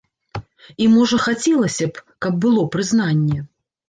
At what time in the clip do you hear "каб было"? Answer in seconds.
2.27-2.65